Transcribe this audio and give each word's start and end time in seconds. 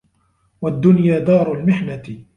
وَالدُّنْيَا 0.61 1.19
دَارُ 1.19 1.51
الْمِحْنَةِ 1.53 2.25